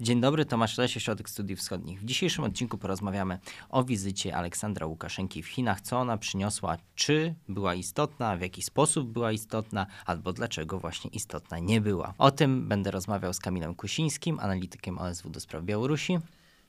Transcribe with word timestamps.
Dzień 0.00 0.20
dobry, 0.20 0.44
Tomasz 0.44 0.78
Lesie, 0.78 1.00
Środek 1.00 1.30
Studiów 1.30 1.60
Wschodnich. 1.60 2.00
W 2.00 2.04
dzisiejszym 2.04 2.44
odcinku 2.44 2.78
porozmawiamy 2.78 3.38
o 3.70 3.84
wizycie 3.84 4.36
Aleksandra 4.36 4.86
Łukaszenki 4.86 5.42
w 5.42 5.46
Chinach, 5.46 5.80
co 5.80 5.98
ona 5.98 6.18
przyniosła, 6.18 6.76
czy 6.94 7.34
była 7.48 7.74
istotna, 7.74 8.36
w 8.36 8.40
jaki 8.40 8.62
sposób 8.62 9.08
była 9.08 9.32
istotna, 9.32 9.86
albo 10.06 10.32
dlaczego 10.32 10.78
właśnie 10.78 11.10
istotna 11.10 11.58
nie 11.58 11.80
była. 11.80 12.14
O 12.18 12.30
tym 12.30 12.68
będę 12.68 12.90
rozmawiał 12.90 13.32
z 13.32 13.38
Kamilem 13.38 13.74
Kusińskim, 13.74 14.40
analitykiem 14.40 14.98
OSW 14.98 15.30
do 15.30 15.40
spraw 15.40 15.64
Białorusi. 15.64 16.18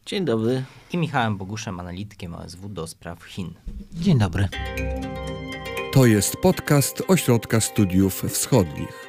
Dzień 0.05 0.25
dobry. 0.25 0.63
I 0.93 0.97
Michałem 0.97 1.37
Boguszem, 1.37 1.79
analitykiem 1.79 2.35
OSW 2.35 2.69
do 2.69 2.87
spraw 2.87 3.23
Chin. 3.23 3.53
Dzień 3.93 4.17
dobry. 4.17 4.47
To 5.93 6.05
jest 6.05 6.37
podcast 6.37 7.03
Ośrodka 7.07 7.61
Studiów 7.61 8.21
Wschodnich. 8.21 9.08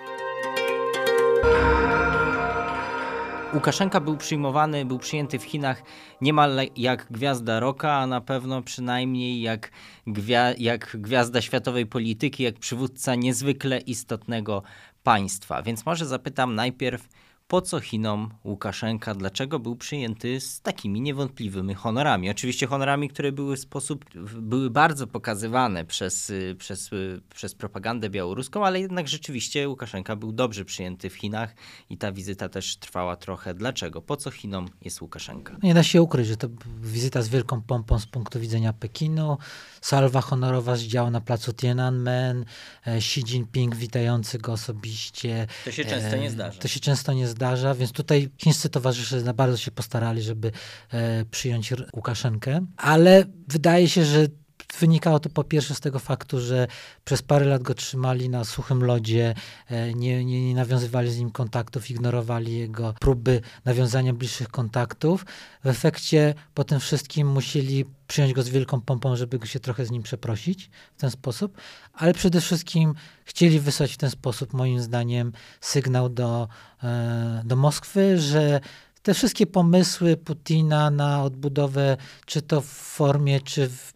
Łukaszenka 3.55 4.01
był 4.01 4.17
przyjmowany, 4.17 4.85
był 4.85 4.98
przyjęty 4.98 5.39
w 5.39 5.45
Chinach 5.45 5.83
niemal 6.20 6.61
jak 6.77 7.06
gwiazda 7.11 7.61
roka, 7.61 7.93
a 7.93 8.07
na 8.07 8.20
pewno 8.20 8.62
przynajmniej 8.62 9.41
jak, 9.43 9.70
gwia 10.07 10.52
jak 10.59 10.97
gwiazda 11.01 11.41
światowej 11.41 11.87
polityki, 11.87 12.43
jak 12.43 12.59
przywódca 12.59 13.15
niezwykle 13.15 13.79
istotnego 13.79 14.62
państwa. 15.02 15.62
Więc 15.62 15.87
może 15.87 16.07
zapytam 16.07 16.55
najpierw, 16.55 17.09
po 17.50 17.62
co 17.62 17.80
Chinom 17.80 18.30
Łukaszenka, 18.45 19.14
dlaczego 19.14 19.59
był 19.59 19.77
przyjęty 19.77 20.40
z 20.40 20.60
takimi 20.60 21.00
niewątpliwymi 21.00 21.74
honorami. 21.74 22.30
Oczywiście 22.30 22.66
honorami, 22.66 23.09
które 23.09 23.32
były 23.32 23.56
w 23.56 23.60
sposób, 23.60 24.04
były 24.40 24.70
bardzo 24.70 25.06
pokazywane 25.06 25.84
przez, 25.84 26.32
przez, 26.59 26.90
przez 27.34 27.54
propagandę 27.54 28.10
białoruską, 28.10 28.66
ale 28.66 28.80
jednak 28.80 29.09
rzeczywiście 29.09 29.68
Łukaszenka 29.68 30.16
był 30.16 30.32
dobrze 30.32 30.64
przyjęty 30.64 31.10
w 31.10 31.14
Chinach 31.14 31.54
i 31.90 31.98
ta 31.98 32.12
wizyta 32.12 32.48
też 32.48 32.76
trwała 32.76 33.16
trochę. 33.16 33.54
Dlaczego? 33.54 34.02
Po 34.02 34.16
co 34.16 34.30
Chinom 34.30 34.68
jest 34.82 35.02
Łukaszenka? 35.02 35.56
Nie 35.62 35.74
da 35.74 35.82
się 35.82 36.02
ukryć, 36.02 36.26
że 36.26 36.37
to 36.37 36.48
wizyta 36.82 37.23
z 37.23 37.28
wielką 37.28 37.62
pompą 37.62 37.98
z 37.98 38.06
punktu 38.06 38.40
widzenia 38.40 38.73
Pekinu, 38.73 39.38
salwa 39.80 40.20
honorowa 40.20 40.76
z 40.76 40.82
działu 40.82 41.10
na 41.10 41.20
placu 41.20 41.52
Tiananmen, 41.52 42.45
e, 42.87 42.96
Xi 42.96 43.20
Jinping 43.20 43.76
witający 43.76 44.38
go 44.38 44.52
osobiście. 44.52 45.46
To 45.64 45.73
się 45.73 45.85
często 45.85 46.16
nie 46.16 46.30
zdarza. 46.30 46.60
To 46.60 46.68
się 46.68 46.80
często 46.80 47.12
nie 47.12 47.29
zdarza 47.29 47.40
zdarza, 47.41 47.74
więc 47.74 47.93
tutaj 47.93 48.29
chińscy 48.38 48.69
towarzysze 48.69 49.35
bardzo 49.35 49.57
się 49.57 49.71
postarali, 49.71 50.23
żeby 50.23 50.52
e, 50.93 51.24
przyjąć 51.24 51.74
Łukaszenkę, 51.97 52.66
ale 52.77 53.24
wydaje 53.49 53.88
się, 53.88 54.05
że 54.05 54.27
Wynikało 54.79 55.21
to 55.21 55.30
po 55.30 55.45
pierwsze 55.45 55.74
z 55.74 55.80
tego 55.80 55.99
faktu, 55.99 56.40
że 56.40 56.66
przez 57.04 57.23
parę 57.23 57.46
lat 57.46 57.63
go 57.63 57.74
trzymali 57.74 58.29
na 58.29 58.45
suchym 58.45 58.85
lodzie, 58.85 59.35
e, 59.66 59.95
nie, 59.95 60.24
nie, 60.24 60.49
nie, 60.49 60.54
nawiązywali 60.54 61.13
z 61.13 61.18
nim 61.18 61.30
kontaktów, 61.30 61.90
ignorowali 61.90 62.59
jego 62.59 62.95
próby 63.01 63.41
nawiązania 63.65 64.12
bliższych 64.12 64.48
kontaktów. 64.48 65.26
W 65.65 65.66
efekcie 65.66 66.34
po 66.54 66.65
tym 66.65 66.81
wszystkim 66.81 67.28
musieli 67.28 67.84
przyjąć 68.06 68.32
go 68.32 68.43
z 68.43 68.48
wielką 68.48 68.81
pompą, 68.81 69.16
żeby 69.16 69.38
go 69.38 69.47
się 69.47 69.60
trochę 69.60 69.87
z 69.87 69.91
nim 69.91 70.03
przeprosić 70.03 70.71
w 70.97 71.00
ten 71.00 71.10
sposób, 71.10 71.56
ale 71.93 72.15
przede 72.15 72.41
wszystkim 72.41 72.94
chcieli 73.25 73.60
wysłać 73.60 73.93
w 73.93 73.97
ten 73.97 74.10
sposób, 74.10 74.53
moim 74.53 74.81
zdaniem, 74.81 75.32
sygnał 75.60 76.09
do, 76.09 76.48
e, 76.82 77.43
do 77.44 77.56
Moskwy, 77.56 78.21
że 78.21 78.60
te 79.03 79.15
wszystkie 79.15 79.47
pomysły 79.47 80.16
Putina 80.16 80.91
na 80.91 81.22
odbudowę, 81.22 81.97
czy 82.26 82.43
to 82.43 82.60
w 82.60 82.66
formie, 82.66 83.41
czy 83.41 83.69
w 83.69 83.93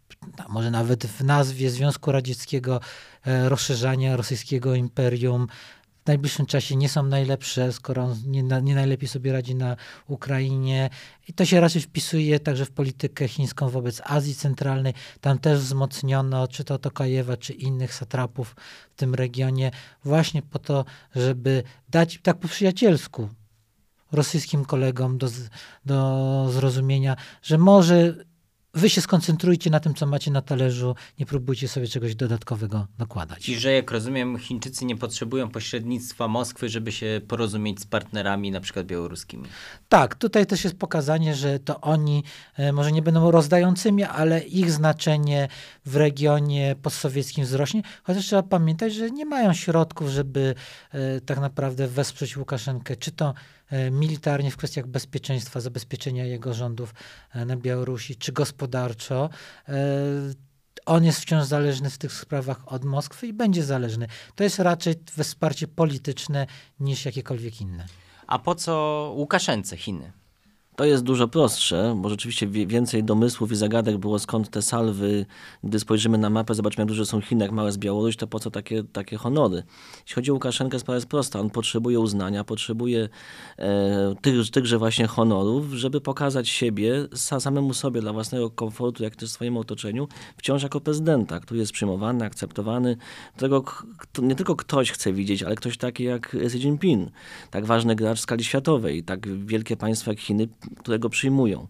może 0.49 0.71
nawet 0.71 1.07
w 1.07 1.25
nazwie 1.25 1.71
Związku 1.71 2.13
Radzieckiego 2.13 2.81
e, 3.27 3.49
rozszerzania 3.49 4.17
rosyjskiego 4.17 4.75
imperium 4.75 5.47
w 6.05 6.07
najbliższym 6.07 6.47
czasie 6.47 6.77
nie 6.77 6.89
są 6.89 7.03
najlepsze, 7.03 7.73
skoro 7.73 8.15
nie, 8.27 8.43
nie, 8.43 8.75
najlepiej 8.75 9.09
sobie 9.09 9.33
radzi 9.33 9.55
na 9.55 9.77
Ukrainie. 10.07 10.91
I 11.29 11.33
to 11.33 11.45
się 11.45 11.61
raczej 11.61 11.83
wpisuje 11.83 12.41
także 12.41 12.65
w 12.65 12.71
politykę 12.71 13.29
chińską 13.29 13.69
wobec 13.69 14.03
Azji 14.05 14.35
Centralnej. 14.35 14.95
Tam 15.21 15.39
też 15.39 15.61
wzmocniono 15.61 16.49
czy 16.49 16.65
to 16.65 16.79
Tokajewa, 16.79 17.37
czy 17.37 17.53
innych 17.53 17.95
satrapów 17.95 18.57
w 18.91 18.97
tym 18.97 19.15
regionie, 19.15 19.71
właśnie 20.05 20.43
po 20.43 20.59
to, 20.59 20.85
żeby 21.17 21.63
dać 21.89 22.19
tak 22.23 22.39
po 22.39 22.49
przyjacielsku 22.49 23.29
rosyjskim 24.13 24.65
kolegom 24.65 25.19
do, 25.19 25.29
do 25.85 26.49
zrozumienia, 26.51 27.17
że 27.43 27.59
może 27.59 28.15
wy 28.75 28.91
się 28.91 29.01
skoncentrujcie 29.01 29.71
na 29.71 29.81
tym, 29.81 29.95
co 29.95 30.07
macie 30.07 30.31
na 30.31 30.43
talerzu, 30.43 30.97
nie 31.19 31.27
próbujcie 31.27 31.69
sobie 31.69 31.89
czegoś 31.89 32.15
dodatkowego 32.15 32.87
dokładać. 32.99 33.49
I 33.49 33.57
że 33.57 33.73
jak 33.73 33.91
rozumiem, 33.91 34.39
Chińczycy 34.39 34.85
nie 34.85 34.97
potrzebują 34.97 35.49
pośrednictwa 35.49 36.29
Moskwy, 36.29 36.69
żeby 36.69 36.93
się 36.93 37.21
porozumieć 37.29 37.81
z 37.81 37.87
partnerami, 37.87 38.51
na 38.51 38.61
przykład 38.61 38.87
białoruskimi. 38.87 39.45
Tak, 39.89 40.15
tutaj 40.15 40.47
też 40.47 40.65
jest 40.65 40.77
pokazanie, 40.77 41.35
że 41.35 41.59
to 41.59 41.81
oni 41.81 42.25
e, 42.57 42.73
może 42.73 42.93
nie 42.93 43.03
będą 43.03 43.31
rozdającymi, 43.31 44.05
ale 44.05 44.41
ich 44.41 44.71
znaczenie 44.71 45.49
w 45.87 45.97
regionie 45.97 46.77
postsowieckim 46.83 47.45
wzrośnie, 47.45 47.83
chociaż 48.03 48.27
trzeba 48.27 48.43
pamiętać, 48.43 48.95
że 48.95 49.11
nie 49.11 49.27
mają 49.27 49.55
środków, 49.55 50.09
żeby 50.09 50.55
e, 50.93 51.21
tak 51.21 51.41
naprawdę 51.41 51.89
wesprzeć 51.89 52.37
Łukaszenkę, 52.37 52.97
czy 52.97 53.13
to 53.13 53.35
militarnie 53.91 54.51
w 54.51 54.57
kwestiach 54.57 54.87
bezpieczeństwa, 54.87 55.61
zabezpieczenia 55.61 56.25
jego 56.25 56.55
rządów 56.55 56.95
e, 57.33 57.45
na 57.45 57.57
Białorusi, 57.57 58.17
czy 58.17 58.33
gospodarczo. 58.33 59.31
E, 59.69 59.75
on 60.87 61.05
jest 61.05 61.21
wciąż 61.21 61.45
zależny 61.45 61.91
w 61.91 61.99
tych 61.99 62.13
sprawach 62.13 62.73
od 62.73 62.85
Moskwy 62.85 63.27
i 63.27 63.33
będzie 63.33 63.65
zależny. 63.65 64.09
To 64.35 64.45
jest 64.45 64.59
raczej 64.59 64.95
wsparcie 65.23 65.69
polityczne 65.69 66.47
niż 66.81 67.05
jakiekolwiek 67.05 67.61
inne. 67.61 67.87
A 68.27 68.39
po 68.39 68.55
co 68.55 69.13
Łukaszence 69.17 69.77
Chiny? 69.77 70.13
To 70.77 70.85
jest 70.85 71.03
dużo 71.03 71.29
prostsze, 71.29 71.97
bo 71.99 72.09
rzeczywiście 72.09 72.47
więcej 72.47 73.05
domysłów 73.05 73.53
i 73.53 73.57
zagadek 73.57 73.97
było 73.99 74.19
skąd 74.19 74.51
te 74.51 74.63
salwy. 74.63 75.27
Gdy 75.65 75.81
spojrzymy 75.81 76.19
na 76.19 76.31
mapę, 76.31 76.55
zobaczymy 76.55 76.81
jak 76.83 76.89
duże 76.89 77.07
są 77.07 77.21
Chiny, 77.21 77.45
jak 77.45 77.53
małe 77.53 77.69
jest 77.69 77.79
Białoruś, 77.79 78.17
to 78.17 78.27
po 78.27 78.41
co 78.41 78.51
takie, 78.51 78.85
takie 78.85 79.17
honory? 79.17 79.63
Jeśli 80.01 80.15
chodzi 80.15 80.31
o 80.31 80.35
Łukaszenkę, 80.35 80.79
sprawa 80.79 80.95
jest 80.95 81.07
prosta. 81.07 81.41
On 81.41 81.51
potrzebuje 81.51 82.01
uznania, 82.01 82.45
potrzebuje 82.45 83.09
e, 83.59 84.15
tych, 84.23 84.51
tychże 84.51 84.79
właśnie 84.79 85.07
honorów, 85.07 85.73
żeby 85.73 86.01
pokazać 86.01 86.49
siebie 86.49 87.09
samemu 87.15 87.75
sobie 87.75 88.01
dla 88.01 88.13
własnego 88.13 88.51
komfortu, 88.51 89.03
jak 89.03 89.17
też 89.17 89.31
swojemu 89.31 89.61
otoczeniu, 89.61 90.09
wciąż 90.37 90.63
jako 90.63 90.81
prezydenta, 90.81 91.41
który 91.41 91.61
jest 91.61 91.73
przyjmowany, 91.73 92.25
akceptowany, 92.25 92.97
którego 93.37 93.65
nie 94.23 94.35
tylko 94.35 94.57
ktoś 94.57 94.91
chce 94.91 95.13
widzieć, 95.13 95.43
ale 95.43 95.55
ktoś 95.55 95.77
taki 95.77 96.05
jak 96.05 96.35
Xi 96.35 96.59
Jinping, 96.59 97.11
tak 97.51 97.67
ważny 97.67 97.97
gracz 97.97 98.19
w 98.19 98.21
skali 98.21 98.45
światowej, 98.45 99.03
tak 99.03 99.29
wielkie 99.47 99.77
państwo 99.77 100.11
jak 100.11 100.21
Chiny 100.21 100.49
którego 100.79 101.11
przyjmują. 101.11 101.67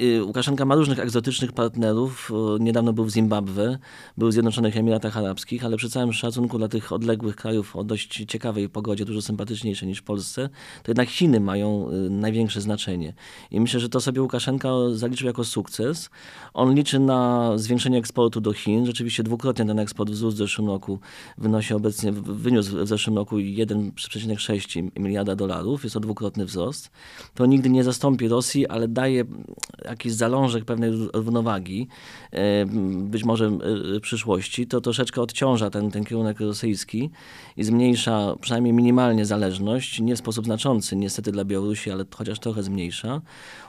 Y, 0.00 0.24
Łukaszenka 0.24 0.64
ma 0.64 0.74
różnych 0.74 0.98
egzotycznych 0.98 1.52
partnerów. 1.52 2.32
Niedawno 2.60 2.92
był 2.92 3.04
w 3.04 3.10
Zimbabwe, 3.10 3.78
był 4.18 4.28
w 4.28 4.32
Zjednoczonych 4.32 4.76
Emiratach 4.76 5.16
Arabskich, 5.16 5.64
ale 5.64 5.76
przy 5.76 5.90
całym 5.90 6.12
szacunku 6.12 6.58
dla 6.58 6.68
tych 6.68 6.92
odległych 6.92 7.36
krajów 7.36 7.76
o 7.76 7.84
dość 7.84 8.24
ciekawej 8.28 8.68
pogodzie, 8.68 9.04
dużo 9.04 9.22
sympatyczniejsze 9.22 9.86
niż 9.86 9.98
w 9.98 10.02
Polsce, 10.02 10.48
to 10.82 10.90
jednak 10.90 11.08
Chiny 11.08 11.40
mają 11.40 11.90
y, 11.90 12.10
największe 12.10 12.60
znaczenie. 12.60 13.14
I 13.50 13.60
myślę, 13.60 13.80
że 13.80 13.88
to 13.88 14.00
sobie 14.00 14.22
Łukaszenka 14.22 14.68
zaliczył 14.92 15.26
jako 15.26 15.44
sukces. 15.44 16.10
On 16.54 16.74
liczy 16.74 16.98
na 16.98 17.52
zwiększenie 17.58 17.98
eksportu 17.98 18.40
do 18.40 18.52
Chin. 18.52 18.86
Rzeczywiście 18.86 19.22
dwukrotnie 19.22 19.64
ten 19.64 19.78
eksport 19.78 20.10
wzrósł 20.10 20.34
w 20.34 20.38
zeszłym 20.38 20.68
roku. 20.68 20.98
Wynosi 21.38 21.74
obecnie, 21.74 22.12
wyniósł 22.12 22.76
w 22.84 22.88
zeszłym 22.88 23.16
roku 23.16 23.36
1,6 23.36 24.90
miliarda 24.96 25.36
dolarów. 25.36 25.84
Jest 25.84 25.94
to 25.94 26.00
dwukrotny 26.00 26.44
wzrost. 26.44 26.90
To 27.34 27.46
nigdy 27.46 27.70
nie 27.70 27.84
zastąpi 27.84 28.28
Rosji, 28.28 28.66
ale 28.66 28.88
daje 28.88 29.24
jakiś 29.84 30.12
zalążek 30.12 30.64
pewnej 30.64 30.90
równowagi, 31.14 31.88
e, 32.30 32.66
być 33.02 33.24
może 33.24 33.46
e, 33.96 34.00
przyszłości, 34.00 34.66
to 34.66 34.80
troszeczkę 34.80 35.22
odciąża 35.22 35.70
ten, 35.70 35.90
ten 35.90 36.04
kierunek 36.04 36.40
rosyjski 36.40 37.10
i 37.56 37.64
zmniejsza 37.64 38.34
przynajmniej 38.40 38.72
minimalnie 38.72 39.26
zależność, 39.26 40.00
nie 40.00 40.16
w 40.16 40.18
sposób 40.18 40.44
znaczący 40.44 40.96
niestety 40.96 41.32
dla 41.32 41.44
Białorusi, 41.44 41.90
ale 41.90 42.04
chociaż 42.16 42.38
trochę 42.38 42.62
zmniejsza. 42.62 43.20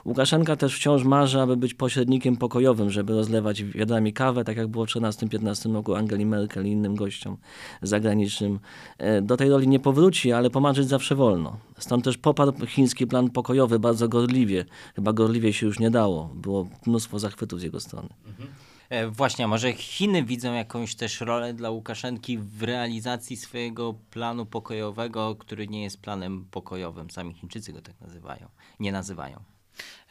Łukaszenka 0.04 0.56
też 0.56 0.76
wciąż 0.76 1.04
marzy, 1.04 1.40
aby 1.40 1.56
być 1.56 1.74
pośrednikiem 1.74 2.36
pokojowym, 2.36 2.90
żeby 2.90 3.12
rozlewać 3.12 3.64
wiadrami 3.64 4.12
kawę, 4.12 4.44
tak 4.44 4.56
jak 4.56 4.68
było 4.68 4.86
w 4.86 4.88
13-15 4.88 5.72
roku 5.72 5.94
Angeli 5.94 6.26
Merkel 6.26 6.66
i 6.66 6.70
innym 6.70 6.94
gościom 6.94 7.36
zagranicznym. 7.82 8.58
E, 8.98 9.22
do 9.22 9.36
tej 9.36 9.50
roli 9.50 9.68
nie 9.68 9.80
powróci, 9.80 10.32
ale 10.32 10.50
pomarzyć 10.50 10.88
zawsze 10.88 11.14
wolno. 11.14 11.56
Stąd 11.78 12.04
też 12.04 12.18
poparł 12.18 12.52
chiński 12.66 13.06
plan 13.06 13.30
pokojowy 13.30 13.78
bardzo 13.78 14.08
gorliwie. 14.08 14.64
Chyba 14.94 15.12
gorliwie 15.12 15.52
się 15.52 15.66
już 15.66 15.78
nie 15.78 15.90
Było 16.34 16.68
mnóstwo 16.86 17.18
zachwytów 17.18 17.60
z 17.60 17.62
jego 17.62 17.80
strony. 17.80 18.08
Mhm. 18.26 18.48
E, 18.88 19.08
właśnie, 19.08 19.44
a 19.44 19.48
może 19.48 19.72
Chiny 19.72 20.24
widzą 20.24 20.54
jakąś 20.54 20.94
też 20.94 21.20
rolę 21.20 21.54
dla 21.54 21.70
Łukaszenki 21.70 22.38
w 22.38 22.62
realizacji 22.62 23.36
swojego 23.36 23.94
planu 24.10 24.46
pokojowego, 24.46 25.36
który 25.36 25.68
nie 25.68 25.82
jest 25.82 26.00
planem 26.00 26.44
pokojowym. 26.50 27.10
Sami 27.10 27.34
Chińczycy 27.34 27.72
go 27.72 27.82
tak 27.82 28.00
nazywają, 28.00 28.48
nie 28.80 28.92
nazywają. 28.92 29.40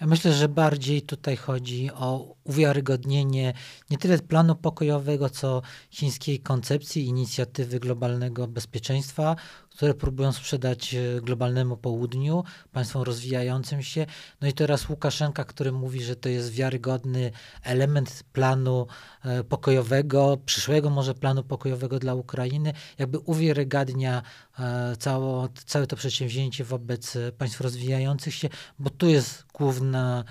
Myślę, 0.05 0.33
że 0.33 0.49
bardziej 0.49 1.01
tutaj 1.01 1.35
chodzi 1.37 1.91
o 1.91 2.35
uwiarygodnienie 2.43 3.53
nie 3.89 3.97
tyle 3.97 4.19
planu 4.19 4.55
pokojowego, 4.55 5.29
co 5.29 5.61
chińskiej 5.91 6.39
koncepcji 6.39 7.05
inicjatywy 7.05 7.79
globalnego 7.79 8.47
bezpieczeństwa, 8.47 9.35
które 9.69 9.93
próbują 9.93 10.31
sprzedać 10.31 10.93
e, 10.93 11.21
globalnemu 11.21 11.77
południu, 11.77 12.43
państwom 12.71 13.01
rozwijającym 13.01 13.83
się. 13.83 14.05
No 14.41 14.47
i 14.47 14.53
teraz 14.53 14.89
Łukaszenka, 14.89 15.45
który 15.45 15.71
mówi, 15.71 16.03
że 16.03 16.15
to 16.15 16.29
jest 16.29 16.51
wiarygodny 16.51 17.31
element 17.63 18.23
planu 18.33 18.87
e, 19.23 19.43
pokojowego, 19.43 20.37
przyszłego 20.45 20.89
może 20.89 21.13
planu 21.13 21.43
pokojowego 21.43 21.99
dla 21.99 22.15
Ukrainy, 22.15 22.73
jakby 22.97 23.19
uwiarygadnia 23.19 24.21
e, 24.59 24.95
cało, 24.99 25.49
całe 25.65 25.87
to 25.87 25.95
przedsięwzięcie 25.95 26.63
wobec 26.63 27.17
państw 27.37 27.61
rozwijających 27.61 28.35
się, 28.35 28.49
bo 28.79 28.89
tu 28.89 29.09
jest 29.09 29.43
główna, 29.93 30.23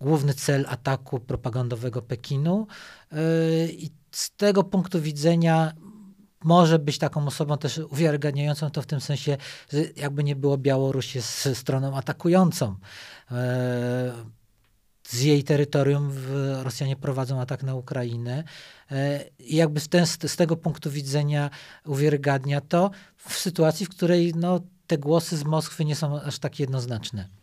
główny 0.00 0.34
cel 0.34 0.66
ataku 0.68 1.20
propagandowego 1.20 2.02
Pekinu. 2.02 2.66
I 3.70 3.90
z 4.10 4.30
tego 4.36 4.64
punktu 4.64 5.00
widzenia 5.00 5.72
może 6.44 6.78
być 6.78 6.98
taką 6.98 7.26
osobą 7.26 7.58
też 7.58 7.78
uwiarygadniającą 7.78 8.70
to 8.70 8.82
w 8.82 8.86
tym 8.86 9.00
sensie, 9.00 9.36
że 9.72 9.78
jakby 9.96 10.24
nie 10.24 10.36
było 10.36 10.58
Białoruś 10.58 11.14
jest 11.14 11.48
stroną 11.54 11.96
atakującą. 11.96 12.76
E, 13.30 14.12
z 15.08 15.22
jej 15.22 15.44
terytorium 15.44 16.12
Rosjanie 16.62 16.96
prowadzą 16.96 17.40
atak 17.40 17.62
na 17.62 17.74
Ukrainę 17.74 18.44
e, 18.90 19.24
i 19.38 19.56
jakby 19.56 19.80
z, 19.80 19.88
ten, 19.88 20.06
z 20.06 20.36
tego 20.36 20.56
punktu 20.56 20.90
widzenia 20.90 21.50
uwiarygadnia 21.86 22.60
to 22.60 22.90
w 23.16 23.34
sytuacji, 23.34 23.86
w 23.86 23.88
której 23.88 24.32
no, 24.36 24.60
te 24.86 24.98
głosy 24.98 25.36
z 25.36 25.44
Moskwy 25.44 25.84
nie 25.84 25.96
są 25.96 26.20
aż 26.20 26.38
tak 26.38 26.60
jednoznaczne. 26.60 27.37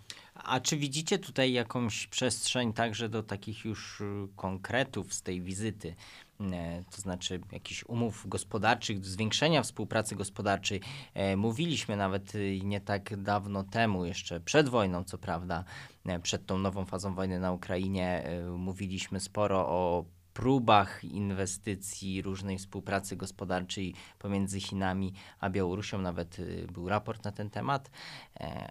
A 0.45 0.59
czy 0.59 0.77
widzicie 0.77 1.19
tutaj 1.19 1.53
jakąś 1.53 2.07
przestrzeń 2.07 2.74
także 2.74 3.09
do 3.09 3.24
takich 3.24 3.65
już 3.65 4.03
konkretów 4.36 5.13
z 5.13 5.21
tej 5.21 5.42
wizyty? 5.42 5.95
E, 6.42 6.83
to 6.92 7.01
znaczy 7.01 7.42
jakichś 7.51 7.83
umów 7.83 8.27
gospodarczych, 8.27 9.06
zwiększenia 9.06 9.63
współpracy 9.63 10.15
gospodarczej. 10.15 10.81
E, 11.13 11.36
mówiliśmy 11.36 11.97
nawet 11.97 12.33
nie 12.63 12.81
tak 12.81 13.21
dawno 13.21 13.63
temu, 13.63 14.06
jeszcze 14.06 14.39
przed 14.39 14.69
wojną, 14.69 15.03
co 15.03 15.18
prawda, 15.18 15.63
e, 16.06 16.19
przed 16.19 16.45
tą 16.45 16.57
nową 16.57 16.86
fazą 16.86 17.15
wojny 17.15 17.39
na 17.39 17.51
Ukrainie, 17.51 18.24
mówiliśmy 18.57 19.19
sporo 19.19 19.68
o 19.68 20.06
próbach 20.35 21.03
inwestycji, 21.03 22.21
różnej 22.21 22.57
współpracy 22.57 23.15
gospodarczej 23.15 23.93
pomiędzy 24.19 24.59
Chinami 24.59 25.13
a 25.39 25.49
Białorusią. 25.49 26.01
Nawet 26.01 26.37
był 26.73 26.89
raport 26.89 27.23
na 27.23 27.31
ten 27.31 27.49
temat. 27.49 27.91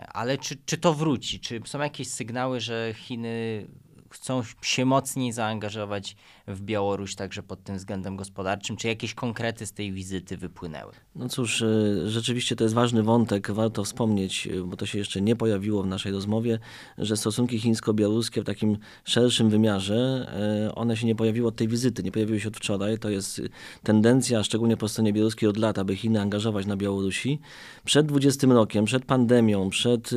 Ale 0.08 0.38
czy, 0.38 0.56
czy 0.66 0.78
to 0.78 0.94
wróci? 0.94 1.40
Czy 1.40 1.60
są 1.64 1.80
jakieś 1.80 2.08
sygnały, 2.08 2.60
że 2.60 2.94
Chiny 2.94 3.66
chcą 4.14 4.42
się 4.62 4.84
mocniej 4.84 5.32
zaangażować 5.32 6.16
w 6.48 6.60
Białoruś 6.60 7.14
także 7.14 7.42
pod 7.42 7.64
tym 7.64 7.76
względem 7.76 8.16
gospodarczym? 8.16 8.76
Czy 8.76 8.88
jakieś 8.88 9.14
konkrety 9.14 9.66
z 9.66 9.72
tej 9.72 9.92
wizyty 9.92 10.36
wypłynęły? 10.36 10.92
No 11.16 11.28
cóż, 11.28 11.62
e, 11.62 11.66
rzeczywiście 12.10 12.56
to 12.56 12.64
jest 12.64 12.74
ważny 12.74 13.02
wątek, 13.02 13.50
warto 13.50 13.84
wspomnieć, 13.84 14.46
e, 14.46 14.60
bo 14.60 14.76
to 14.76 14.86
się 14.86 14.98
jeszcze 14.98 15.20
nie 15.20 15.36
pojawiło 15.36 15.82
w 15.82 15.86
naszej 15.86 16.12
rozmowie, 16.12 16.58
że 16.98 17.16
stosunki 17.16 17.58
chińsko-białoruskie 17.58 18.42
w 18.42 18.44
takim 18.44 18.78
szerszym 19.04 19.50
wymiarze, 19.50 20.26
e, 20.68 20.74
one 20.74 20.96
się 20.96 21.06
nie 21.06 21.14
pojawiły 21.14 21.48
od 21.48 21.56
tej 21.56 21.68
wizyty, 21.68 22.02
nie 22.02 22.12
pojawiły 22.12 22.40
się 22.40 22.48
od 22.48 22.56
wczoraj. 22.56 22.98
To 22.98 23.10
jest 23.10 23.42
tendencja, 23.82 24.44
szczególnie 24.44 24.76
po 24.76 24.88
stronie 24.88 25.12
białoruskiej 25.12 25.48
od 25.48 25.56
lat, 25.56 25.78
aby 25.78 25.96
Chiny 25.96 26.20
angażować 26.20 26.66
na 26.66 26.76
Białorusi. 26.76 27.40
Przed 27.84 28.06
20 28.06 28.46
rokiem, 28.46 28.84
przed 28.84 29.04
pandemią, 29.04 29.70
przed, 29.70 30.10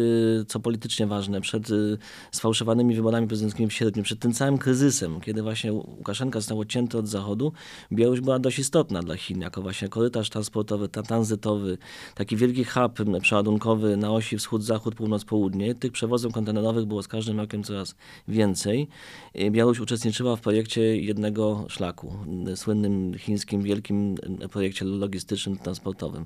co 0.48 0.60
politycznie 0.60 1.08
ważne, 1.08 1.42
przed 1.42 1.68
sfałszowanymi 2.32 2.96
wyborami 2.96 3.28
prezydenckimi 3.28 3.70
w 3.70 3.74
przed 4.04 4.20
tym 4.20 4.34
całym 4.34 4.58
kryzysem, 4.58 5.22
kiedy 5.22 5.42
właśnie 5.42 5.74
Łukaszenka 5.74 6.40
został 6.40 6.60
odcięty 6.60 6.98
od 6.98 7.08
Zachodu, 7.08 7.52
Białoruś 7.92 8.22
była 8.22 8.40
dość 8.40 8.60
istotna 8.60 9.02
dla 9.02 9.16
Chin, 9.16 9.42
jako 9.42 9.62
właśnie 9.62 9.90
korytarz 9.90 10.30
transportowy, 10.30 10.90
tranzytowy, 10.90 11.78
taki 12.16 12.36
wielki 12.36 12.64
hub 12.64 13.00
przeładunkowy 13.22 13.98
na 13.98 14.12
osi 14.12 14.38
wschód-zachód, 14.38 14.96
północ-południe. 14.96 15.76
Tych 15.76 15.92
przewozów 15.92 16.34
kontenerowych 16.34 16.86
było 16.86 17.04
z 17.04 17.08
każdym 17.08 17.40
rokiem 17.40 17.64
coraz 17.64 17.96
więcej. 18.28 18.88
Białoruś 19.52 19.80
uczestniczyła 19.80 20.36
w 20.36 20.42
projekcie 20.42 20.98
jednego 20.98 21.66
szlaku, 21.70 22.14
słynnym 22.56 23.14
chińskim 23.18 23.62
wielkim 23.62 24.16
projekcie 24.52 24.86
logistycznym, 24.86 25.58
transportowym. 25.58 26.26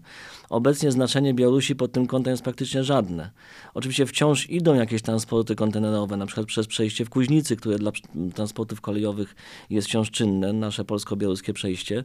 Obecnie 0.49 0.91
znaczenie 0.91 1.33
Białorusi 1.33 1.75
pod 1.75 1.91
tym 1.91 2.07
kątem 2.07 2.31
jest 2.31 2.43
praktycznie 2.43 2.83
żadne. 2.83 3.31
Oczywiście 3.73 4.05
wciąż 4.05 4.49
idą 4.49 4.75
jakieś 4.75 5.01
transporty 5.01 5.55
kontenerowe, 5.55 6.17
na 6.17 6.25
przykład 6.25 6.47
przez 6.47 6.67
przejście 6.67 7.05
w 7.05 7.09
Kuźnicy, 7.09 7.40
które 7.49 7.77
dla 7.77 7.91
transportów 8.35 8.81
kolejowych 8.81 9.35
jest 9.69 9.87
wciąż 9.87 10.11
czynne, 10.11 10.53
nasze 10.53 10.85
polsko-białoruskie 10.85 11.53
przejście, 11.53 12.03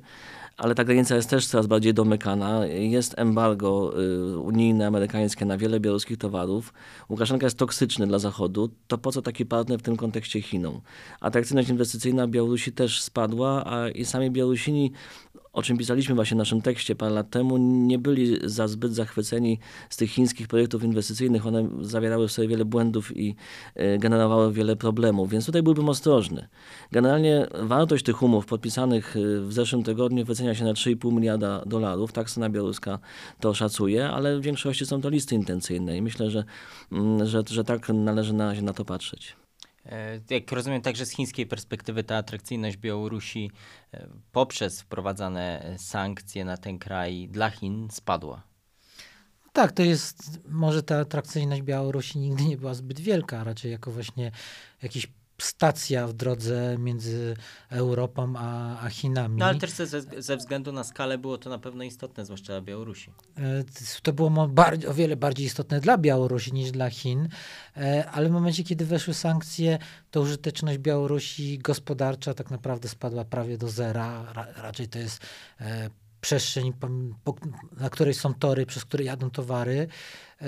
ale 0.56 0.74
ta 0.74 0.84
granica 0.84 1.16
jest 1.16 1.30
też 1.30 1.46
coraz 1.46 1.66
bardziej 1.66 1.94
domykana. 1.94 2.66
Jest 2.66 3.18
embargo 3.18 3.92
y, 4.02 4.38
unijne, 4.38 4.86
amerykańskie 4.86 5.44
na 5.44 5.58
wiele 5.58 5.80
białoruskich 5.80 6.18
towarów. 6.18 6.72
Łukaszenka 7.10 7.46
jest 7.46 7.58
toksyczny 7.58 8.06
dla 8.06 8.18
Zachodu. 8.18 8.70
To 8.86 8.98
po 8.98 9.12
co 9.12 9.22
taki 9.22 9.46
partner 9.46 9.78
w 9.78 9.82
tym 9.82 9.96
kontekście 9.96 10.42
Chinom? 10.42 10.80
Atrakcyjność 11.20 11.68
inwestycyjna 11.68 12.26
Białorusi 12.26 12.72
też 12.72 13.02
spadła, 13.02 13.64
a 13.66 13.88
i 13.88 14.04
sami 14.04 14.30
Białorusini 14.30 14.92
o 15.56 15.62
czym 15.62 15.78
pisaliśmy 15.78 16.14
właśnie 16.14 16.34
w 16.34 16.38
naszym 16.38 16.62
tekście 16.62 16.94
parę 16.94 17.14
lat 17.14 17.30
temu, 17.30 17.56
nie 17.58 17.98
byli 17.98 18.38
za 18.44 18.68
zbyt 18.68 18.94
zachwyceni 18.94 19.58
z 19.90 19.96
tych 19.96 20.10
chińskich 20.10 20.48
projektów 20.48 20.84
inwestycyjnych. 20.84 21.46
One 21.46 21.68
zawierały 21.80 22.28
w 22.28 22.32
sobie 22.32 22.48
wiele 22.48 22.64
błędów 22.64 23.16
i 23.16 23.36
e, 23.74 23.98
generowały 23.98 24.52
wiele 24.52 24.76
problemów, 24.76 25.30
więc 25.30 25.46
tutaj 25.46 25.62
byłbym 25.62 25.88
ostrożny. 25.88 26.48
Generalnie 26.92 27.46
wartość 27.62 28.04
tych 28.04 28.22
umów 28.22 28.46
podpisanych 28.46 29.16
e, 29.16 29.40
w 29.40 29.52
zeszłym 29.52 29.82
tygodniu 29.82 30.24
wycenia 30.24 30.54
się 30.54 30.64
na 30.64 30.72
3,5 30.72 31.12
miliarda 31.12 31.62
dolarów. 31.66 32.12
Tak 32.12 32.30
strona 32.30 32.50
białoruska 32.50 32.98
to 33.40 33.54
szacuje, 33.54 34.08
ale 34.08 34.38
w 34.38 34.42
większości 34.42 34.86
są 34.86 35.00
to 35.00 35.08
listy 35.08 35.34
intencyjne 35.34 35.96
i 35.96 36.02
myślę, 36.02 36.30
że, 36.30 36.44
mm, 36.92 37.26
że, 37.26 37.42
że 37.50 37.64
tak 37.64 37.88
należy 37.88 38.32
na 38.32 38.54
na 38.62 38.72
to 38.72 38.84
patrzeć. 38.84 39.45
E, 39.88 40.20
jak 40.30 40.52
rozumiem, 40.52 40.82
także 40.82 41.06
z 41.06 41.10
chińskiej 41.10 41.46
perspektywy 41.46 42.04
ta 42.04 42.16
atrakcyjność 42.16 42.76
Białorusi 42.76 43.50
e, 43.92 44.08
poprzez 44.32 44.80
wprowadzane 44.80 45.74
sankcje 45.78 46.44
na 46.44 46.56
ten 46.56 46.78
kraj 46.78 47.28
dla 47.30 47.50
Chin 47.50 47.88
spadła. 47.90 48.42
Tak, 49.52 49.72
to 49.72 49.82
jest, 49.82 50.40
może 50.48 50.82
ta 50.82 50.98
atrakcyjność 50.98 51.62
Białorusi 51.62 52.18
nigdy 52.18 52.44
nie 52.44 52.56
była 52.56 52.74
zbyt 52.74 53.00
wielka, 53.00 53.44
raczej 53.44 53.72
jako 53.72 53.90
właśnie 53.90 54.30
jakiś 54.82 55.06
stacja 55.38 56.06
w 56.06 56.12
drodze 56.12 56.76
między 56.78 57.36
Europą 57.70 58.34
a, 58.36 58.80
a 58.80 58.88
Chinami. 58.88 59.36
No 59.38 59.46
ale 59.46 59.58
też 59.58 59.70
ze, 59.70 59.86
ze, 60.22 60.36
względu 60.36 60.72
na 60.72 60.84
skalę 60.84 61.18
było 61.18 61.38
to 61.38 61.50
na 61.50 61.58
pewno 61.58 61.84
istotne, 61.84 62.24
zwłaszcza 62.24 62.52
dla 62.52 62.60
Białorusi. 62.60 63.12
E, 63.36 63.64
to 64.02 64.12
było 64.12 64.48
o 64.88 64.94
wiele 64.94 65.16
bardziej 65.16 65.46
istotne 65.46 65.80
dla 65.80 65.98
Białorusi 65.98 66.52
niż 66.52 66.70
dla 66.70 66.90
Chin, 66.90 67.28
e, 67.76 68.10
ale 68.10 68.28
w 68.28 68.32
momencie, 68.32 68.64
kiedy 68.64 68.86
weszły 68.86 69.14
sankcje, 69.14 69.78
to 70.10 70.20
użyteczność 70.20 70.78
Białorusi 70.78 71.58
gospodarcza 71.58 72.34
tak 72.34 72.50
naprawdę 72.50 72.88
spadła 72.88 73.24
prawie 73.24 73.58
do 73.58 73.68
zera. 73.68 74.32
Raczej 74.56 74.88
to 74.88 74.98
jest 74.98 75.20
e, 75.60 75.90
przestrzeń, 76.26 76.72
na 77.80 77.90
której 77.90 78.14
są 78.14 78.34
tory, 78.34 78.66
przez 78.66 78.84
które 78.84 79.04
jadą 79.04 79.30
towary. 79.30 79.88
E, 80.40 80.46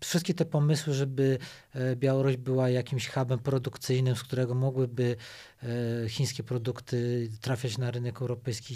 wszystkie 0.00 0.34
te 0.34 0.44
pomysły, 0.44 0.94
żeby 0.94 1.38
e, 1.74 1.96
Białoruś 1.96 2.36
była 2.36 2.68
jakimś 2.68 3.08
hubem 3.08 3.38
produkcyjnym, 3.38 4.16
z 4.16 4.22
którego 4.22 4.54
mogłyby 4.54 5.16
e, 5.62 6.08
chińskie 6.08 6.42
produkty 6.42 7.28
trafiać 7.40 7.78
na 7.78 7.90
rynek 7.90 8.20
europejski 8.20 8.74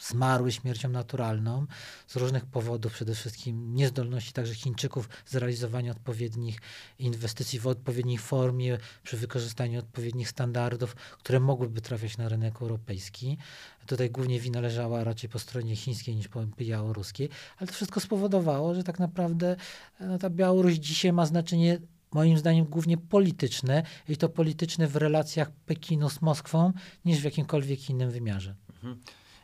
zmarły 0.00 0.52
śmiercią 0.52 0.88
naturalną 0.88 1.66
z 2.06 2.16
różnych 2.16 2.46
powodów, 2.46 2.92
przede 2.92 3.14
wszystkim 3.14 3.74
niezdolności 3.74 4.32
także 4.32 4.54
Chińczyków 4.54 5.08
zrealizowania 5.26 5.92
odpowiednich 5.92 6.60
inwestycji 6.98 7.58
w 7.58 7.66
odpowiedniej 7.66 8.18
formie, 8.18 8.78
przy 9.02 9.16
wykorzystaniu 9.16 9.78
odpowiednich 9.78 10.28
standardów, 10.28 10.94
które 10.94 11.40
mogłyby 11.40 11.80
trafiać 11.80 12.18
na 12.18 12.28
rynek 12.28 12.62
europejski. 12.62 13.38
Tutaj 13.86 14.10
głównie 14.10 14.40
wina 14.40 14.60
leżała 14.60 15.04
raczej 15.04 15.30
po 15.30 15.38
stronie 15.38 15.76
chińskiej 15.76 16.16
niż 16.16 16.28
po 16.28 16.46
białoruskiej, 16.46 17.28
ale 17.58 17.66
to 17.66 17.72
wszystko 17.72 18.00
spowodowało, 18.00 18.74
że 18.74 18.84
tak 18.84 18.98
naprawdę 18.98 19.56
no, 20.00 20.18
ta 20.18 20.30
Białoruś 20.30 20.74
dzisiaj 20.74 21.12
ma 21.12 21.26
znaczenie 21.26 21.78
moim 22.12 22.38
zdaniem 22.38 22.64
głównie 22.64 22.98
polityczne 22.98 23.82
i 24.08 24.16
to 24.16 24.28
polityczne 24.28 24.86
w 24.86 24.96
relacjach 24.96 25.50
Pekinu 25.50 26.10
z 26.10 26.22
Moskwą 26.22 26.72
niż 27.04 27.20
w 27.20 27.24
jakimkolwiek 27.24 27.90
innym 27.90 28.10
wymiarze. 28.10 28.54
Mhm. 28.70 29.00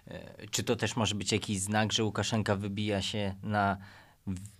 E, 0.08 0.46
czy 0.50 0.62
to 0.62 0.76
też 0.76 0.96
może 0.96 1.14
być 1.14 1.32
jakiś 1.32 1.61
znak, 1.61 1.92
że 1.92 2.04
Łukaszenka 2.04 2.56
wybija 2.56 3.02
się 3.02 3.34
na 3.42 3.76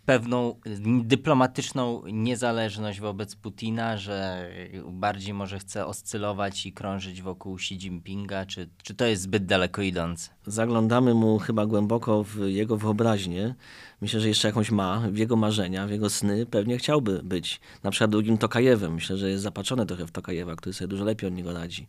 pewną 0.07 0.61
dyplomatyczną 1.05 2.03
niezależność 2.07 3.01
wobec 3.01 3.37
Putina, 3.37 3.97
że 3.97 4.51
bardziej 4.91 5.35
może 5.35 5.59
chce 5.59 5.87
oscylować 5.87 6.67
i 6.67 6.73
krążyć 6.73 7.23
wokół 7.23 7.55
Xi 7.55 7.75
Jinpinga, 7.75 8.47
czy, 8.47 8.69
czy 8.83 8.95
to 8.95 9.07
jest 9.07 9.23
zbyt 9.23 9.47
daleko 9.47 9.83
idące? 9.83 10.31
Zaglądamy 10.47 11.15
mu 11.15 11.39
chyba 11.39 11.67
głęboko 11.67 12.25
w 12.25 12.39
jego 12.47 12.77
wyobraźnię. 12.77 13.55
Myślę, 14.01 14.21
że 14.21 14.29
jeszcze 14.29 14.49
jakąś 14.49 14.71
ma, 14.71 15.01
w 15.11 15.17
jego 15.17 15.37
marzenia, 15.37 15.87
w 15.87 15.91
jego 15.91 16.11
sny. 16.11 16.47
Pewnie 16.47 16.79
chciałby 16.79 17.23
być 17.23 17.61
na 17.83 17.91
przykład 17.91 18.11
drugim 18.11 18.39
Tokajewem. 18.39 18.95
Myślę, 18.95 19.17
że 19.17 19.31
jest 19.31 19.43
zapatrzony 19.43 19.87
trochę 19.87 20.07
w 20.07 20.11
Tokajewa, 20.11 20.57
który 20.57 20.73
sobie 20.73 20.89
dużo 20.89 21.05
lepiej 21.05 21.29
od 21.29 21.35
niego 21.35 21.53
radzi. 21.53 21.87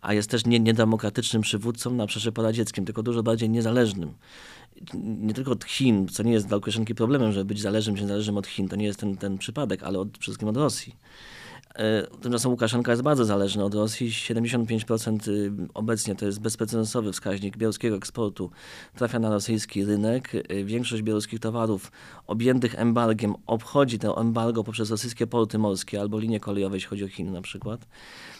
A 0.00 0.14
jest 0.14 0.30
też 0.30 0.46
nie, 0.46 0.60
niedemokratycznym 0.60 1.42
przywódcą 1.42 1.90
na 1.90 2.06
przesze 2.06 2.32
poradzieckim, 2.32 2.84
tylko 2.84 3.02
dużo 3.02 3.22
bardziej 3.22 3.50
niezależnym 3.50 4.14
nie 4.94 5.34
tylko 5.34 5.50
od 5.50 5.64
Chin, 5.64 6.08
co 6.08 6.22
nie 6.22 6.32
jest 6.32 6.46
dla 6.46 6.56
Łukaszenki 6.56 6.94
problemem, 6.94 7.32
żeby 7.32 7.44
być 7.44 7.60
zależnym 7.60 7.96
czy 7.96 8.02
niezależnym 8.02 8.38
od 8.38 8.46
Chin, 8.46 8.68
to 8.68 8.76
nie 8.76 8.86
jest 8.86 9.00
ten, 9.00 9.16
ten 9.16 9.38
przypadek, 9.38 9.82
ale 9.82 9.98
od, 9.98 10.08
przede 10.08 10.22
wszystkim 10.22 10.48
od 10.48 10.56
Rosji. 10.56 10.96
E, 11.74 12.06
tymczasem 12.20 12.50
Łukaszenka 12.50 12.92
jest 12.92 13.02
bardzo 13.02 13.24
zależny 13.24 13.64
od 13.64 13.74
Rosji. 13.74 14.10
75% 14.10 15.28
y, 15.28 15.52
obecnie 15.74 16.14
to 16.14 16.26
jest 16.26 16.40
bezprecedensowy 16.40 17.12
wskaźnik 17.12 17.56
białoruskiego 17.56 17.96
eksportu. 17.96 18.50
Trafia 18.96 19.18
na 19.18 19.30
rosyjski 19.30 19.84
rynek. 19.84 20.34
Y, 20.34 20.64
większość 20.64 21.02
białoruskich 21.02 21.40
towarów 21.40 21.92
objętych 22.26 22.74
embargiem 22.78 23.34
obchodzi 23.46 23.98
to 23.98 24.20
embargo 24.20 24.64
poprzez 24.64 24.90
rosyjskie 24.90 25.26
porty 25.26 25.58
morskie 25.58 26.00
albo 26.00 26.18
linie 26.18 26.40
kolejowe, 26.40 26.76
jeśli 26.76 26.88
chodzi 26.88 27.04
o 27.04 27.08
Chiny 27.08 27.30
na 27.30 27.42
przykład. 27.42 27.86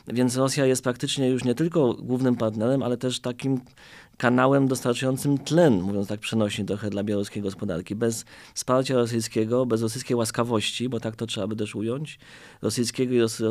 Więc 0.08 0.36
Rosja 0.36 0.66
jest 0.66 0.82
praktycznie 0.82 1.28
już 1.28 1.44
nie 1.44 1.54
tylko 1.54 1.94
głównym 1.94 2.36
partnerem, 2.36 2.82
ale 2.82 2.96
też 2.96 3.20
takim 3.20 3.60
kanałem 4.16 4.68
dostarczającym 4.68 5.38
tlen, 5.38 5.80
mówiąc 5.80 6.08
tak 6.08 6.20
przenośnie 6.20 6.64
trochę 6.64 6.90
dla 6.90 7.04
białoruskiej 7.04 7.42
gospodarki. 7.42 7.94
Bez 7.94 8.24
wsparcia 8.54 8.94
rosyjskiego, 8.94 9.66
bez 9.66 9.82
rosyjskiej 9.82 10.16
łaskawości, 10.16 10.88
bo 10.88 11.00
tak 11.00 11.16
to 11.16 11.26
trzeba 11.26 11.46
by 11.46 11.56
też 11.56 11.74
ująć, 11.74 12.18
rosyjskiego 12.62 13.14
i 13.14 13.20
ros, 13.20 13.42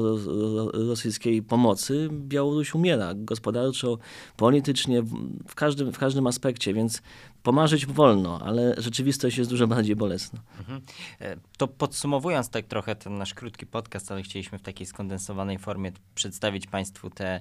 rosyjskiej 0.74 1.44
pomocy, 1.44 2.10
Białoruś 2.12 2.76
umiera 2.76 3.14
gospodarczo, 3.16 3.98
politycznie, 4.38 5.04
w 5.48 5.56
każdym, 5.56 5.92
w 5.92 5.98
każdym 5.98 6.28
aspekcie, 6.28 6.74
więc 6.74 7.02
pomarzyć 7.44 7.86
wolno, 7.86 8.40
ale 8.42 8.76
rzeczywistość 8.78 9.38
jest 9.38 9.50
dużo 9.50 9.68
bardziej 9.68 9.96
bolesna. 9.96 10.40
Mhm. 10.60 10.82
E, 11.22 11.38
to 11.58 11.68
podsumowując 11.68 12.50
tak 12.50 12.66
trochę 12.66 12.96
ten 12.96 13.18
nasz 13.18 13.34
krótki 13.34 13.66
podcast, 13.66 14.12
ale 14.12 14.22
chcieliśmy 14.22 14.58
w 14.60 14.62
takiej 14.62 14.88
skondensowanej 14.88 15.60
formie 15.60 15.92
przedstawić 16.16 16.68
Państwu 16.68 17.10
tę 17.10 17.34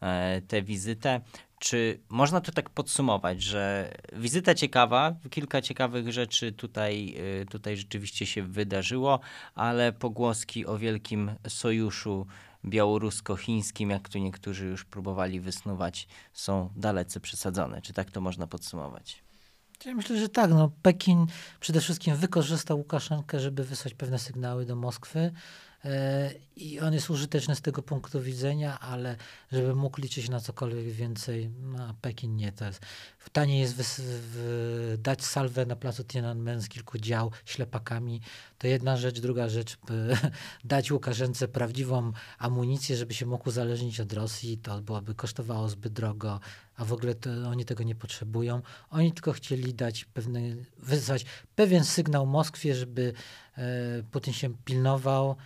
te, 0.00 0.42
te 0.48 0.62
wizytę. 0.62 1.20
Czy 1.60 2.00
można 2.08 2.40
to 2.40 2.52
tak 2.52 2.70
podsumować, 2.70 3.42
że 3.42 3.92
wizyta 4.12 4.54
ciekawa, 4.54 5.14
kilka 5.30 5.62
ciekawych 5.62 6.12
rzeczy 6.12 6.52
tutaj, 6.52 7.14
y, 7.42 7.46
tutaj 7.46 7.76
rzeczywiście 7.76 8.26
się 8.26 8.42
wydarzyło, 8.42 9.20
ale 9.54 9.92
pogłoski 9.92 10.66
o 10.66 10.78
wielkim 10.78 11.30
sojuszu 11.48 12.26
białorusko-chińskim, 12.64 13.90
jak 13.90 14.08
tu 14.08 14.18
niektórzy 14.18 14.66
już 14.66 14.84
próbowali 14.84 15.40
wysnuwać, 15.40 16.08
są 16.32 16.70
dalece 16.76 17.20
przesadzone. 17.20 17.82
Czy 17.82 17.92
tak 17.92 18.10
to 18.10 18.20
można 18.20 18.46
podsumować? 18.46 19.22
Ja 19.84 19.94
myślę, 19.94 20.18
że 20.18 20.28
tak. 20.28 20.50
No, 20.50 20.70
Pekin 20.82 21.26
przede 21.60 21.80
wszystkim 21.80 22.16
wykorzystał 22.16 22.78
Łukaszenkę, 22.78 23.40
żeby 23.40 23.64
wysłać 23.64 23.94
pewne 23.94 24.18
sygnały 24.18 24.66
do 24.66 24.76
Moskwy. 24.76 25.32
E, 25.84 26.30
I 26.56 26.80
on 26.80 26.94
jest 26.94 27.10
użyteczny 27.10 27.54
z 27.54 27.60
tego 27.60 27.82
punktu 27.82 28.20
widzenia, 28.20 28.80
ale 28.80 29.16
żeby 29.52 29.74
mógł 29.74 30.00
liczyć 30.00 30.28
na 30.28 30.40
cokolwiek 30.40 30.86
więcej, 30.86 31.50
no, 31.62 31.94
Pekin 32.00 32.36
nie 32.36 32.52
to 32.52 32.64
jest. 32.64 32.80
Taniej 33.32 33.60
jest 33.60 33.74
w, 33.74 33.82
w, 33.82 34.96
dać 34.98 35.24
salwę 35.24 35.66
na 35.66 35.76
placu 35.76 36.04
Tiananmen 36.04 36.60
z 36.60 36.68
kilku 36.68 36.98
dział 36.98 37.30
ślepakami. 37.44 38.20
To 38.58 38.66
jedna 38.66 38.96
rzecz. 38.96 39.20
Druga 39.20 39.48
rzecz, 39.48 39.78
dać 40.64 40.92
Łukaszence 40.92 41.48
prawdziwą 41.48 42.12
amunicję, 42.38 42.96
żeby 42.96 43.14
się 43.14 43.26
mógł 43.26 43.48
uzależnić 43.48 44.00
od 44.00 44.12
Rosji. 44.12 44.58
To 44.58 44.82
byłoby 44.82 45.14
kosztowało 45.14 45.68
zbyt 45.68 45.92
drogo, 45.92 46.40
a 46.76 46.84
w 46.84 46.92
ogóle 46.92 47.14
to 47.14 47.30
oni 47.30 47.64
tego 47.64 47.84
nie 47.84 47.94
potrzebują. 47.94 48.62
Oni 48.90 49.12
tylko 49.12 49.32
chcieli 49.32 49.74
dać 49.74 50.04
pewny, 50.04 50.64
wysłać 50.78 51.24
pewien 51.54 51.84
sygnał 51.84 52.26
Moskwie, 52.26 52.74
żeby 52.74 53.12
e, 53.56 54.02
Putin 54.10 54.32
się 54.32 54.54
pilnował, 54.64 55.36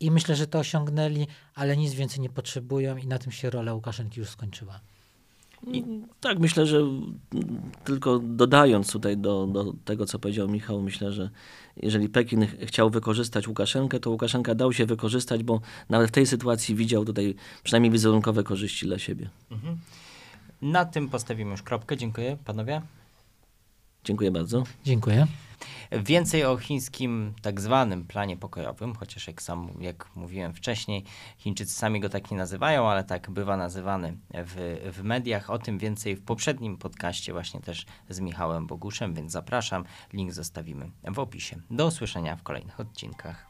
i 0.00 0.10
myślę, 0.10 0.36
że 0.36 0.46
to 0.46 0.58
osiągnęli, 0.58 1.26
ale 1.54 1.76
nic 1.76 1.94
więcej 1.94 2.20
nie 2.20 2.30
potrzebują 2.30 2.96
i 2.96 3.06
na 3.06 3.18
tym 3.18 3.32
się 3.32 3.50
rola 3.50 3.74
Łukaszenki 3.74 4.20
już 4.20 4.28
skończyła. 4.28 4.80
I 5.66 5.84
tak, 6.20 6.38
myślę, 6.38 6.66
że 6.66 6.80
tylko 7.84 8.18
dodając 8.18 8.92
tutaj 8.92 9.16
do, 9.16 9.46
do 9.46 9.74
tego, 9.84 10.06
co 10.06 10.18
powiedział 10.18 10.48
Michał, 10.48 10.82
myślę, 10.82 11.12
że 11.12 11.30
jeżeli 11.76 12.08
Pekin 12.08 12.46
chciał 12.66 12.90
wykorzystać 12.90 13.48
Łukaszenkę, 13.48 14.00
to 14.00 14.10
Łukaszenka 14.10 14.54
dał 14.54 14.72
się 14.72 14.86
wykorzystać, 14.86 15.42
bo 15.42 15.60
nawet 15.88 16.08
w 16.08 16.12
tej 16.12 16.26
sytuacji 16.26 16.74
widział 16.74 17.04
tutaj 17.04 17.34
przynajmniej 17.62 17.92
wizerunkowe 17.92 18.42
korzyści 18.42 18.86
dla 18.86 18.98
siebie. 18.98 19.30
Mhm. 19.50 19.78
Na 20.62 20.84
tym 20.84 21.08
postawimy 21.08 21.50
już 21.50 21.62
kropkę. 21.62 21.96
Dziękuję 21.96 22.36
panowie. 22.44 22.82
Dziękuję 24.04 24.30
bardzo. 24.30 24.64
Dziękuję. 24.84 25.26
Więcej 25.92 26.44
o 26.44 26.56
chińskim 26.56 27.34
tak 27.42 27.60
zwanym 27.60 28.04
planie 28.04 28.36
pokojowym, 28.36 28.94
chociaż 28.94 29.26
jak 29.26 29.42
sam, 29.42 29.68
jak 29.80 30.16
mówiłem 30.16 30.54
wcześniej, 30.54 31.04
Chińczycy 31.38 31.74
sami 31.74 32.00
go 32.00 32.08
tak 32.08 32.30
nie 32.30 32.36
nazywają, 32.36 32.88
ale 32.88 33.04
tak 33.04 33.30
bywa 33.30 33.56
nazywany 33.56 34.16
w, 34.30 34.80
w 34.92 35.02
mediach. 35.02 35.50
O 35.50 35.58
tym 35.58 35.78
więcej 35.78 36.16
w 36.16 36.22
poprzednim 36.22 36.76
podcaście 36.76 37.32
właśnie 37.32 37.60
też 37.60 37.86
z 38.08 38.20
Michałem 38.20 38.66
Boguszem, 38.66 39.14
więc 39.14 39.32
zapraszam. 39.32 39.84
Link 40.12 40.32
zostawimy 40.32 40.90
w 41.04 41.18
opisie. 41.18 41.56
Do 41.70 41.86
usłyszenia 41.86 42.36
w 42.36 42.42
kolejnych 42.42 42.80
odcinkach. 42.80 43.49